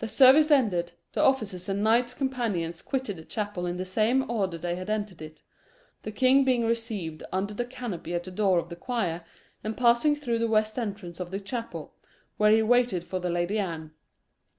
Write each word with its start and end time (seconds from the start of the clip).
The 0.00 0.08
service 0.08 0.50
ended, 0.50 0.92
the 1.14 1.22
officers 1.22 1.70
and 1.70 1.82
knights 1.82 2.12
companions 2.12 2.82
quitted 2.82 3.16
the 3.16 3.24
chapel 3.24 3.64
in 3.64 3.78
the 3.78 3.86
same 3.86 4.30
order 4.30 4.58
they 4.58 4.76
had 4.76 4.90
entered 4.90 5.22
it, 5.22 5.40
the 6.02 6.12
king 6.12 6.44
being 6.44 6.66
received 6.66 7.22
under 7.32 7.54
the 7.54 7.64
canopy 7.64 8.12
at 8.14 8.24
the 8.24 8.30
door 8.30 8.58
of 8.58 8.68
the 8.68 8.76
choir, 8.76 9.24
and 9.64 9.74
passing 9.74 10.14
through 10.14 10.40
the 10.40 10.48
west 10.48 10.78
entrance 10.78 11.18
of 11.18 11.30
the 11.30 11.40
chapel, 11.40 11.94
where 12.36 12.52
he 12.52 12.60
waited 12.62 13.04
for 13.04 13.20
the 13.20 13.30
Lady 13.30 13.58
Anne. 13.58 13.92